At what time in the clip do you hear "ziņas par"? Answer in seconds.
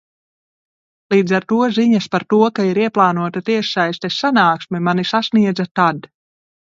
1.75-2.25